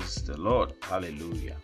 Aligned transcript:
Praise 0.00 0.22
the 0.22 0.40
Lord. 0.40 0.72
Hallelujah. 0.80 1.56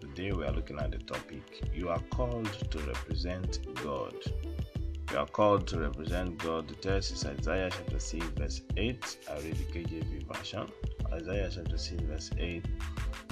Today 0.00 0.32
we 0.32 0.42
are 0.46 0.52
looking 0.52 0.78
at 0.78 0.90
the 0.90 0.96
topic 0.96 1.42
You 1.74 1.90
are 1.90 2.00
called 2.08 2.50
to 2.70 2.78
represent 2.78 3.58
God. 3.84 4.14
You 5.12 5.18
are 5.18 5.26
called 5.26 5.66
to 5.66 5.80
represent 5.80 6.38
God. 6.38 6.66
The 6.66 6.76
text 6.76 7.12
is 7.12 7.26
Isaiah 7.26 7.68
chapter 7.70 7.98
6, 7.98 8.24
verse 8.38 8.62
8. 8.78 9.18
I 9.30 9.34
read 9.40 9.56
the 9.56 9.64
KJV 9.64 10.34
version. 10.34 10.66
Isaiah 11.12 11.50
chapter 11.54 11.76
6, 11.76 12.02
verse 12.04 12.30
8. 12.38 12.64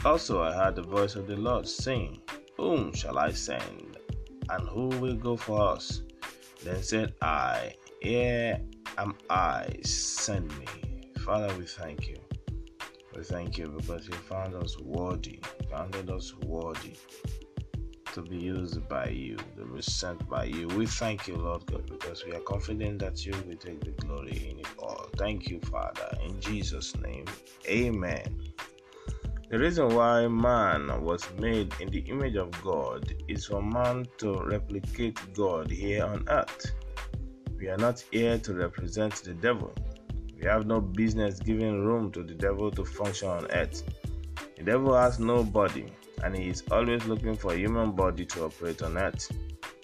Also, 0.05 0.43
I 0.43 0.53
heard 0.53 0.77
the 0.77 0.83
voice 0.83 1.15
of 1.17 1.27
the 1.27 1.37
Lord 1.37 1.67
saying, 1.67 2.21
Whom 2.59 2.93
shall 2.93 3.17
I 3.19 3.33
send? 3.33 3.97
And 4.51 4.69
who 4.69 4.89
will 5.01 5.17
go 5.17 5.39
for 5.39 5.67
us? 5.71 6.03
Then 6.63 6.83
said 6.83 7.15
I, 7.23 7.73
Here 8.03 8.61
am 8.99 9.15
I, 9.31 9.77
send 9.83 10.49
me. 10.59 10.67
Father, 11.25 11.57
we 11.57 11.65
thank 11.65 12.07
you. 12.07 12.19
We 13.17 13.25
thank 13.25 13.57
you 13.57 13.69
because 13.69 14.07
you 14.07 14.15
found 14.15 14.55
us 14.55 14.79
worthy, 14.79 15.41
founded 15.71 16.11
us 16.11 16.35
worthy 16.45 16.97
to 18.13 18.21
be 18.21 18.37
used 18.37 18.87
by 18.89 19.09
you, 19.09 19.37
to 19.57 19.65
be 19.65 19.81
sent 19.81 20.29
by 20.29 20.45
you. 20.45 20.69
We 20.69 20.85
thank 20.85 21.27
you, 21.27 21.37
Lord 21.37 21.65
God, 21.65 21.87
because 21.89 22.27
we 22.27 22.33
are 22.33 22.41
confident 22.41 22.99
that 22.99 23.25
you 23.25 23.33
will 23.47 23.57
take 23.57 23.83
the 23.83 23.93
glory 23.93 24.51
in 24.51 24.59
it 24.59 24.69
all. 24.79 25.09
Thank 25.17 25.49
you, 25.49 25.61
Father. 25.61 26.11
In 26.27 26.39
Jesus' 26.41 26.95
name, 26.99 27.25
amen. 27.67 28.53
The 29.49 29.59
reason 29.59 29.95
why 29.95 30.29
man 30.29 31.03
was 31.03 31.27
made 31.39 31.73
in 31.81 31.89
the 31.89 32.01
image 32.01 32.37
of 32.37 32.51
God 32.63 33.15
is 33.29 33.47
for 33.47 33.63
man 33.63 34.07
to 34.19 34.43
replicate 34.43 35.19
God 35.33 35.71
here 35.71 36.05
on 36.05 36.25
earth. 36.29 36.73
We 37.59 37.69
are 37.69 37.79
not 37.79 38.05
here 38.11 38.39
to 38.39 38.53
represent 38.55 39.15
the 39.15 39.33
devil. 39.33 39.73
We 40.39 40.47
have 40.47 40.67
no 40.67 40.81
business 40.81 41.41
giving 41.41 41.85
room 41.85 42.13
to 42.13 42.23
the 42.23 42.35
devil 42.35 42.71
to 42.73 42.85
function 42.85 43.29
on 43.29 43.51
earth. 43.53 43.83
The 44.57 44.65
devil 44.65 44.95
has 44.95 45.19
no 45.19 45.43
body, 45.43 45.93
and 46.23 46.37
he 46.37 46.49
is 46.49 46.63
always 46.71 47.07
looking 47.07 47.37
for 47.37 47.53
a 47.53 47.57
human 47.57 47.93
body 47.93 48.27
to 48.27 48.45
operate 48.45 48.83
on 48.83 48.99
earth. 48.99 49.31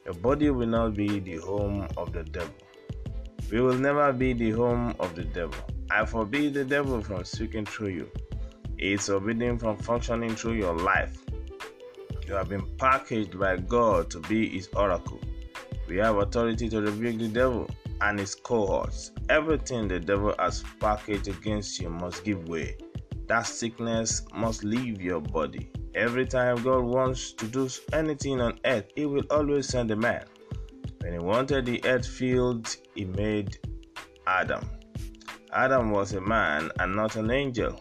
Your 0.04 0.14
body 0.14 0.50
will 0.50 0.66
not 0.66 0.94
be 0.94 1.20
the 1.20 1.36
home 1.36 1.88
of 1.96 2.12
the 2.12 2.22
devil. 2.24 2.54
We 3.50 3.60
will 3.60 3.78
never 3.78 4.12
be 4.12 4.32
the 4.34 4.50
home 4.50 4.94
of 5.00 5.14
the 5.14 5.24
devil. 5.24 5.58
I 5.90 6.04
forbid 6.04 6.54
the 6.54 6.64
devil 6.64 7.02
from 7.02 7.24
speaking 7.24 7.64
through 7.64 7.88
you. 7.88 8.10
He 8.78 8.94
is 8.94 9.06
forbidden 9.06 9.58
from 9.58 9.78
functioning 9.78 10.34
through 10.34 10.54
your 10.54 10.74
life. 10.76 11.16
You 12.26 12.34
have 12.34 12.48
been 12.48 12.66
packaged 12.76 13.38
by 13.38 13.56
God 13.56 14.10
to 14.10 14.20
be 14.20 14.48
his 14.48 14.68
oracle. 14.74 15.20
We 15.88 15.96
have 15.98 16.16
authority 16.16 16.68
to 16.68 16.80
rebuke 16.80 17.18
the 17.18 17.28
devil 17.28 17.68
and 18.02 18.18
his 18.18 18.34
cohorts. 18.34 19.12
Everything 19.28 19.88
the 19.88 20.00
devil 20.00 20.34
has 20.38 20.64
packaged 20.80 21.28
against 21.28 21.80
you 21.80 21.88
must 21.88 22.24
give 22.24 22.48
way. 22.48 22.76
That 23.28 23.46
sickness 23.46 24.22
must 24.34 24.64
leave 24.64 25.00
your 25.00 25.20
body. 25.20 25.70
Every 25.94 26.26
time 26.26 26.62
God 26.62 26.84
wants 26.84 27.32
to 27.34 27.46
do 27.46 27.68
anything 27.92 28.40
on 28.40 28.58
earth, 28.64 28.86
He 28.96 29.06
will 29.06 29.24
always 29.30 29.68
send 29.68 29.90
a 29.90 29.96
man. 29.96 30.24
When 31.00 31.12
He 31.12 31.18
wanted 31.18 31.66
the 31.66 31.84
earth 31.84 32.06
filled, 32.06 32.76
He 32.94 33.04
made 33.04 33.58
Adam. 34.26 34.68
Adam 35.52 35.90
was 35.90 36.14
a 36.14 36.20
man 36.20 36.70
and 36.80 36.96
not 36.96 37.16
an 37.16 37.30
angel. 37.30 37.78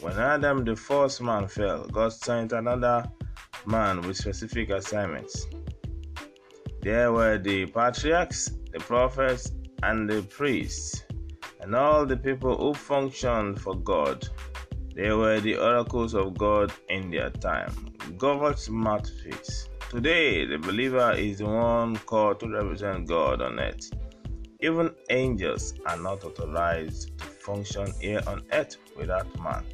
When 0.00 0.18
Adam, 0.18 0.64
the 0.64 0.74
first 0.74 1.20
man, 1.20 1.46
fell, 1.46 1.84
God 1.84 2.12
sent 2.12 2.52
another 2.52 3.04
man 3.66 4.00
with 4.00 4.16
specific 4.16 4.70
assignments. 4.70 5.46
There 6.80 7.12
were 7.12 7.36
the 7.36 7.66
patriarchs, 7.66 8.50
the 8.72 8.80
prophets, 8.80 9.52
and 9.82 10.08
the 10.08 10.22
priests, 10.22 11.04
and 11.60 11.74
all 11.74 12.06
the 12.06 12.16
people 12.16 12.56
who 12.56 12.74
functioned 12.74 13.60
for 13.60 13.74
God. 13.74 14.28
They 14.94 15.10
were 15.12 15.40
the 15.40 15.56
oracles 15.56 16.14
of 16.14 16.36
God 16.36 16.72
in 16.88 17.10
their 17.10 17.30
time, 17.30 17.72
God's 18.18 18.68
mouthpiece. 18.68 19.68
Today, 19.88 20.44
the 20.44 20.58
believer 20.58 21.12
is 21.12 21.38
the 21.38 21.46
one 21.46 21.96
called 21.96 22.40
to 22.40 22.48
represent 22.48 23.08
God 23.08 23.40
on 23.40 23.58
earth. 23.58 23.90
Even 24.60 24.90
angels 25.08 25.74
are 25.86 25.96
not 25.96 26.22
authorized 26.24 27.18
to 27.18 27.24
function 27.24 27.90
here 28.00 28.20
on 28.26 28.42
earth 28.52 28.76
without 28.96 29.26
man. 29.40 29.64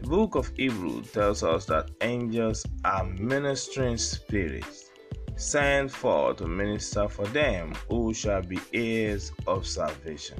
The 0.00 0.08
book 0.08 0.34
of 0.34 0.52
Hebrews 0.56 1.10
tells 1.12 1.42
us 1.42 1.64
that 1.66 1.90
angels 2.00 2.64
are 2.84 3.04
ministering 3.04 3.96
spirits 3.96 4.90
sent 5.36 5.90
forth 5.90 6.38
to 6.38 6.46
minister 6.46 7.08
for 7.08 7.26
them 7.26 7.74
who 7.88 8.14
shall 8.14 8.42
be 8.42 8.58
heirs 8.72 9.32
of 9.46 9.66
salvation. 9.66 10.38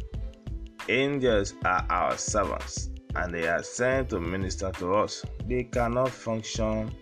Angels 0.88 1.54
are 1.64 1.86
our 1.90 2.16
servants 2.16 2.90
and 3.16 3.32
they 3.32 3.46
are 3.48 3.62
sent 3.62 4.10
to 4.10 4.20
minister 4.20 4.70
to 4.72 4.94
us. 4.94 5.24
They 5.46 5.64
cannot 5.64 6.10
function 6.10 6.92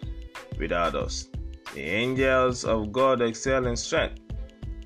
without 0.58 0.94
us. 0.94 1.28
The 1.74 1.82
angels 1.82 2.64
of 2.64 2.92
God 2.92 3.22
excel 3.22 3.66
in 3.66 3.76
strength, 3.76 4.20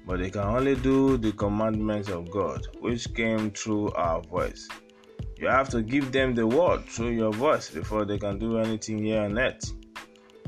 but 0.06 0.20
they 0.20 0.30
can 0.30 0.42
only 0.42 0.76
do 0.76 1.16
the 1.16 1.32
commandments 1.32 2.08
of 2.08 2.30
God, 2.30 2.66
which 2.80 3.12
came 3.14 3.50
through 3.50 3.90
our 3.92 4.22
voice. 4.22 4.68
You 5.36 5.48
have 5.48 5.68
to 5.70 5.82
give 5.82 6.12
them 6.12 6.34
the 6.34 6.46
word 6.46 6.86
through 6.86 7.10
your 7.10 7.32
voice 7.32 7.70
before 7.70 8.04
they 8.04 8.18
can 8.18 8.38
do 8.38 8.58
anything 8.58 9.04
here 9.04 9.22
on 9.22 9.38
earth. 9.38 9.72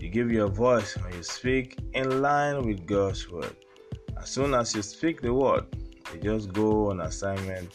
You 0.01 0.09
give 0.09 0.31
your 0.31 0.49
voice 0.49 0.97
when 0.97 1.13
you 1.15 1.23
speak 1.23 1.79
in 1.93 2.23
line 2.23 2.65
with 2.65 2.87
God's 2.87 3.29
word. 3.31 3.57
As 4.21 4.31
soon 4.31 4.55
as 4.55 4.75
you 4.75 4.83
speak 4.83 5.21
the 5.21 5.35
word, 5.35 5.65
they 6.13 6.19
just 6.21 6.53
go 6.53 6.91
on 6.91 7.01
assignment 7.01 7.73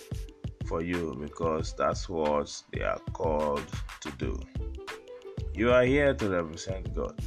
for 0.65 0.81
you 0.81 1.17
because 1.19 1.73
that's 1.77 2.07
what 2.07 2.49
they 2.71 2.81
are 2.81 2.99
called 3.11 3.65
to 4.01 4.11
do. 4.11 4.39
You 5.53 5.71
are 5.71 5.83
here 5.83 6.13
to 6.13 6.29
represent 6.29 6.93
God. 6.95 7.19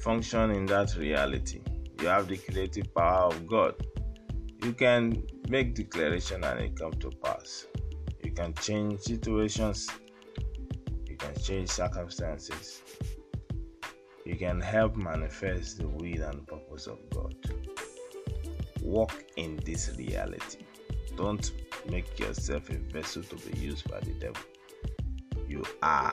Function 0.00 0.50
in 0.52 0.66
that 0.66 0.96
reality. 0.96 1.60
You 2.00 2.08
have 2.08 2.28
the 2.28 2.38
creative 2.38 2.92
power 2.94 3.26
of 3.26 3.46
God. 3.46 3.74
You 4.64 4.72
can 4.72 5.22
make 5.48 5.74
declaration 5.74 6.44
and 6.44 6.60
it 6.60 6.76
come 6.78 6.92
to 6.94 7.10
pass. 7.22 7.66
You 8.24 8.32
can 8.32 8.54
change 8.54 9.00
situations. 9.00 9.88
You 11.06 11.16
can 11.16 11.34
change 11.40 11.68
circumstances. 11.68 12.82
You 14.28 14.36
can 14.36 14.60
help 14.60 14.94
manifest 14.94 15.78
the 15.78 15.88
will 15.88 16.22
and 16.22 16.46
purpose 16.46 16.86
of 16.86 16.98
God. 17.08 17.34
Walk 18.82 19.24
in 19.36 19.58
this 19.64 19.96
reality. 19.96 20.66
Don't 21.16 21.50
make 21.88 22.18
yourself 22.18 22.68
a 22.68 22.74
vessel 22.74 23.22
to 23.22 23.36
be 23.36 23.58
used 23.58 23.90
by 23.90 24.00
the 24.00 24.10
devil. 24.10 24.42
You 25.48 25.64
are 25.82 26.12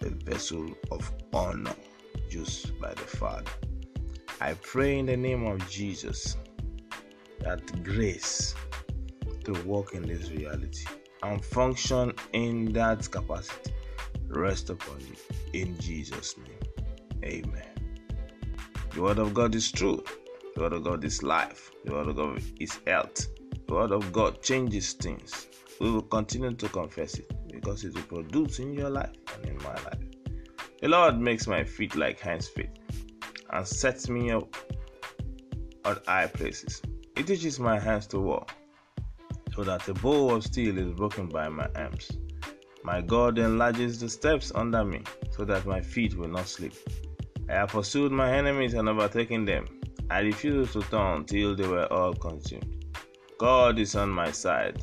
a 0.00 0.08
vessel 0.10 0.70
of 0.92 1.10
honor 1.32 1.74
used 2.30 2.80
by 2.80 2.94
the 2.94 3.00
Father. 3.00 3.50
I 4.40 4.54
pray 4.54 5.00
in 5.00 5.06
the 5.06 5.16
name 5.16 5.44
of 5.44 5.68
Jesus 5.68 6.36
that 7.40 7.82
grace 7.82 8.54
to 9.42 9.60
walk 9.64 9.92
in 9.92 10.02
this 10.02 10.30
reality 10.30 10.86
and 11.24 11.44
function 11.44 12.12
in 12.32 12.72
that 12.74 13.10
capacity 13.10 13.74
rest 14.28 14.70
upon 14.70 15.00
you 15.00 15.60
in 15.60 15.76
Jesus' 15.80 16.36
name. 16.38 16.55
Amen. 17.24 17.68
The 18.94 19.02
word 19.02 19.18
of 19.18 19.34
God 19.34 19.54
is 19.54 19.70
true. 19.70 20.02
The 20.54 20.62
word 20.62 20.72
of 20.72 20.84
God 20.84 21.04
is 21.04 21.22
life. 21.22 21.70
The 21.84 21.92
word 21.92 22.08
of 22.08 22.16
God 22.16 22.42
is 22.58 22.78
health. 22.86 23.26
The 23.66 23.74
word 23.74 23.92
of 23.92 24.12
God 24.12 24.42
changes 24.42 24.92
things. 24.94 25.48
We 25.80 25.90
will 25.90 26.02
continue 26.02 26.54
to 26.54 26.68
confess 26.68 27.18
it 27.18 27.30
because 27.50 27.84
it 27.84 27.94
will 27.94 28.22
produce 28.22 28.58
in 28.58 28.72
your 28.72 28.90
life 28.90 29.12
and 29.34 29.44
in 29.46 29.56
my 29.58 29.74
life. 29.74 29.98
The 30.80 30.88
Lord 30.88 31.18
makes 31.18 31.46
my 31.46 31.64
feet 31.64 31.96
like 31.96 32.20
hinds 32.20 32.48
feet 32.48 32.70
and 33.50 33.66
sets 33.66 34.08
me 34.08 34.30
up 34.30 34.54
on 35.84 35.98
high 36.06 36.26
places. 36.26 36.80
He 37.16 37.22
teaches 37.22 37.58
my 37.58 37.78
hands 37.78 38.06
to 38.08 38.20
war 38.20 38.46
so 39.54 39.64
that 39.64 39.82
the 39.82 39.94
bow 39.94 40.34
of 40.34 40.44
steel 40.44 40.78
is 40.78 40.92
broken 40.92 41.28
by 41.28 41.48
my 41.48 41.68
arms. 41.76 42.10
My 42.84 43.00
God 43.00 43.38
enlarges 43.38 43.98
the 43.98 44.08
steps 44.08 44.52
under 44.54 44.84
me 44.84 45.02
so 45.30 45.44
that 45.44 45.66
my 45.66 45.80
feet 45.80 46.14
will 46.14 46.28
not 46.28 46.46
slip. 46.46 46.74
I 47.48 47.52
have 47.52 47.70
pursued 47.70 48.10
my 48.10 48.32
enemies 48.32 48.74
and 48.74 48.88
overtaken 48.88 49.44
them. 49.44 49.66
I 50.10 50.20
refused 50.20 50.72
to 50.72 50.82
turn 50.82 51.24
till 51.24 51.54
they 51.54 51.66
were 51.66 51.86
all 51.92 52.14
consumed. 52.14 52.84
God 53.38 53.78
is 53.78 53.94
on 53.94 54.10
my 54.10 54.30
side. 54.32 54.82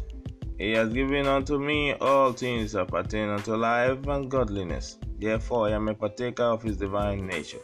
He 0.58 0.72
has 0.72 0.94
given 0.94 1.28
unto 1.28 1.60
me 1.60 1.94
all 1.94 2.32
things 2.32 2.72
that 2.74 2.88
pertain 2.88 3.30
unto 3.30 3.56
life 3.56 4.06
and 4.08 4.30
godliness. 4.30 4.98
Therefore, 5.20 5.68
I 5.68 5.72
am 5.72 5.90
a 5.90 5.94
partaker 5.94 6.44
of 6.44 6.62
his 6.62 6.78
divine 6.78 7.28
nature. 7.28 7.60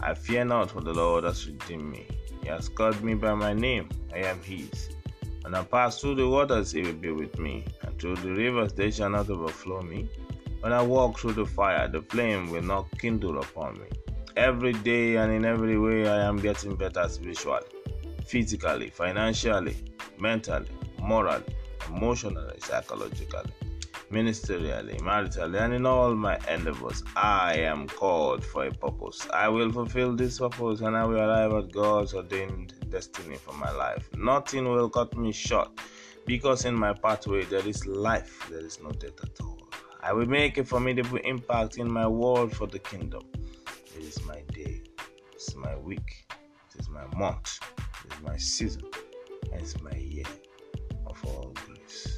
I 0.00 0.14
fear 0.14 0.44
not, 0.44 0.70
for 0.70 0.80
the 0.80 0.92
Lord 0.92 1.24
has 1.24 1.46
redeemed 1.46 1.90
me. 1.90 2.06
He 2.42 2.48
has 2.48 2.68
called 2.68 3.02
me 3.02 3.14
by 3.14 3.34
my 3.34 3.54
name. 3.54 3.88
I 4.12 4.18
am 4.18 4.40
his. 4.42 4.90
When 5.42 5.54
I 5.54 5.62
pass 5.62 6.00
through 6.00 6.16
the 6.16 6.28
waters, 6.28 6.72
he 6.72 6.82
will 6.82 6.92
be 6.92 7.10
with 7.10 7.38
me, 7.38 7.64
and 7.82 7.98
through 7.98 8.16
the 8.16 8.32
rivers, 8.32 8.72
they 8.72 8.90
shall 8.90 9.10
not 9.10 9.30
overflow 9.30 9.80
me. 9.80 10.08
When 10.60 10.72
I 10.72 10.82
walk 10.82 11.18
through 11.18 11.34
the 11.34 11.46
fire, 11.46 11.88
the 11.88 12.02
flame 12.02 12.50
will 12.50 12.62
not 12.62 12.86
kindle 12.98 13.38
upon 13.38 13.74
me. 13.80 13.86
Every 14.38 14.72
day 14.72 15.16
and 15.16 15.32
in 15.32 15.44
every 15.44 15.76
way, 15.80 16.08
I 16.08 16.20
am 16.22 16.36
getting 16.36 16.76
better 16.76 17.08
spiritually, 17.08 17.66
physically, 18.24 18.88
financially, 18.88 19.76
mentally, 20.16 20.68
morally, 21.00 21.42
emotionally, 21.88 22.58
psychologically. 22.60 23.50
ministerially, 24.12 24.96
maritally, 25.00 25.60
and 25.60 25.74
in 25.74 25.84
all 25.84 26.14
my 26.14 26.38
endeavors. 26.48 27.02
I 27.16 27.54
am 27.56 27.88
called 27.88 28.44
for 28.44 28.66
a 28.66 28.70
purpose. 28.70 29.26
I 29.34 29.48
will 29.48 29.72
fulfill 29.72 30.14
this 30.14 30.38
purpose 30.38 30.82
and 30.82 30.96
I 30.96 31.04
will 31.04 31.18
arrive 31.18 31.52
at 31.52 31.72
God's 31.72 32.14
ordained 32.14 32.74
destiny 32.90 33.36
for 33.36 33.54
my 33.54 33.72
life. 33.72 34.08
Nothing 34.16 34.68
will 34.68 34.88
cut 34.88 35.16
me 35.16 35.32
short 35.32 35.70
because 36.26 36.64
in 36.64 36.76
my 36.76 36.92
pathway 36.92 37.44
there 37.44 37.66
is 37.66 37.86
life, 37.86 38.46
there 38.48 38.64
is 38.64 38.80
no 38.80 38.90
death 38.92 39.20
at 39.20 39.40
all. 39.40 39.58
I 40.00 40.12
will 40.12 40.26
make 40.26 40.58
a 40.58 40.64
formidable 40.64 41.18
impact 41.18 41.76
in 41.76 41.90
my 41.90 42.06
world 42.06 42.54
for 42.56 42.68
the 42.68 42.78
kingdom. 42.78 43.24
It 44.08 44.16
is 44.16 44.24
my 44.24 44.40
day, 44.54 44.80
it 45.32 45.36
is 45.36 45.54
my 45.54 45.76
week, 45.76 46.24
it 46.30 46.80
is 46.80 46.88
my 46.88 47.04
month, 47.14 47.60
it 48.06 48.14
is 48.14 48.20
my 48.22 48.38
season, 48.38 48.80
and 49.52 49.60
it's 49.60 49.78
my 49.82 49.92
year 49.96 50.24
of 51.06 51.22
all 51.26 51.52
grace. 51.66 52.17